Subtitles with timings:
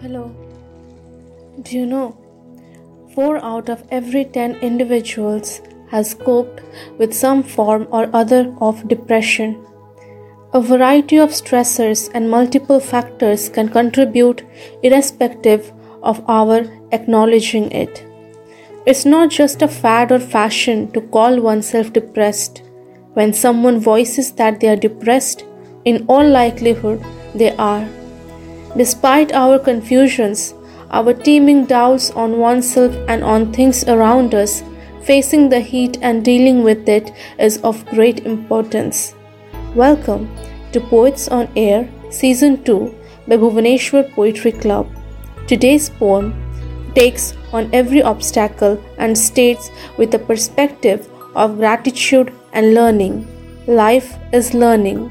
[0.00, 0.30] Hello.
[1.62, 2.16] Do you know?
[3.16, 5.60] 4 out of every 10 individuals
[5.90, 6.60] has coped
[6.98, 9.58] with some form or other of depression.
[10.52, 14.46] A variety of stressors and multiple factors can contribute
[14.84, 15.72] irrespective
[16.04, 16.60] of our
[16.92, 18.04] acknowledging it.
[18.86, 22.62] It's not just a fad or fashion to call oneself depressed.
[23.14, 25.44] When someone voices that they are depressed,
[25.84, 27.04] in all likelihood
[27.34, 27.97] they are.
[28.76, 30.52] Despite our confusions,
[30.90, 34.62] our teeming doubts on oneself and on things around us,
[35.02, 39.14] facing the heat and dealing with it is of great importance.
[39.74, 40.28] Welcome
[40.72, 42.94] to Poets on Air Season 2
[43.26, 44.86] by Bhuvaneshwar Poetry Club.
[45.46, 46.34] Today's poem
[46.94, 53.26] takes on every obstacle and states with a perspective of gratitude and learning.
[53.66, 55.10] Life is learning.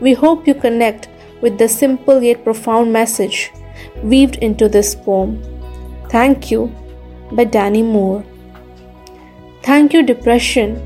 [0.00, 1.08] We hope you connect
[1.40, 3.52] with the simple yet profound message
[4.02, 5.42] weaved into this poem.
[6.10, 6.72] Thank you
[7.32, 8.24] by Danny Moore.
[9.62, 10.76] Thank you, depression,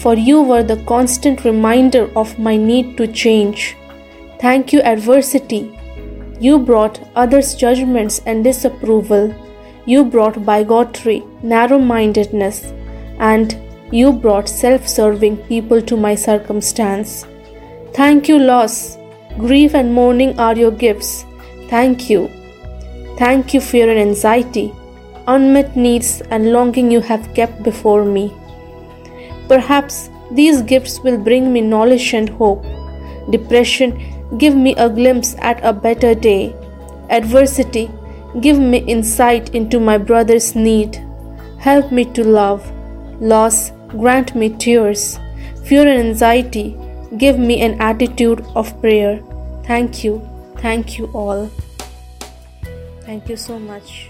[0.00, 3.76] for you were the constant reminder of my need to change.
[4.40, 5.78] Thank you, adversity.
[6.40, 9.34] You brought others' judgments and disapproval.
[9.86, 12.72] You brought bigotry, narrow mindedness,
[13.18, 13.56] and
[13.92, 17.24] you brought self serving people to my circumstance.
[17.92, 18.98] Thank you, loss.
[19.38, 21.24] Grief and mourning are your gifts.
[21.68, 22.30] Thank you.
[23.18, 24.72] Thank you, fear and anxiety,
[25.26, 28.32] unmet needs and longing you have kept before me.
[29.48, 32.64] Perhaps these gifts will bring me knowledge and hope.
[33.30, 33.98] Depression,
[34.38, 36.54] give me a glimpse at a better day.
[37.10, 37.90] Adversity,
[38.40, 41.00] give me insight into my brother's need.
[41.58, 42.70] Help me to love.
[43.20, 45.18] Loss, grant me tears.
[45.64, 46.76] Fear and anxiety,
[47.18, 49.22] give me an attitude of prayer.
[49.64, 50.22] Thank you.
[50.58, 51.50] Thank you all.
[53.02, 54.08] Thank you so much.